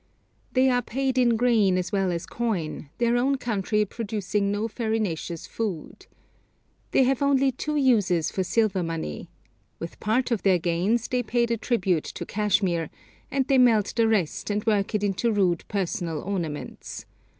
They 0.53 0.67
are 0.71 0.81
paid 0.81 1.19
in 1.19 1.37
grain 1.37 1.77
as 1.77 1.91
well 1.91 2.11
as 2.11 2.25
coin, 2.25 2.89
their 2.97 3.17
own 3.17 3.35
country 3.37 3.85
producing 3.85 4.51
no 4.51 4.67
farinaceous 4.67 5.45
food. 5.45 6.07
They 6.89 7.03
have 7.03 7.21
only 7.21 7.51
two 7.51 7.75
uses 7.75 8.31
for 8.31 8.43
silver 8.43 8.81
money. 8.81 9.29
With 9.77 9.99
part 9.99 10.31
of 10.31 10.41
their 10.41 10.57
gains 10.57 11.07
they 11.07 11.21
pay 11.21 11.45
the 11.45 11.55
tribute 11.57 12.05
to 12.05 12.25
Kashmir, 12.25 12.89
and 13.29 13.47
they 13.47 13.59
melt 13.59 13.93
the 13.95 14.07
rest, 14.07 14.49
and 14.49 14.65
work 14.65 14.95
it 14.95 15.03
into 15.03 15.31
rude 15.31 15.65
personal 15.67 16.19
ornaments. 16.23 17.05